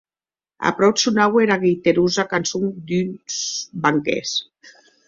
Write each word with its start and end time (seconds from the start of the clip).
Aprop 0.69 1.01
sonaue 1.01 1.43
era 1.45 1.59
guiterosa 1.65 2.27
cançon 2.35 2.67
d’uns 2.89 3.41
barquèrs. 3.87 4.35